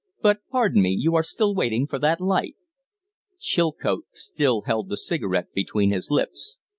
[0.19, 2.55] "But, pardon me, you are still waiting for that light!"
[3.37, 6.57] Chilcote still held the cigarette between his lips.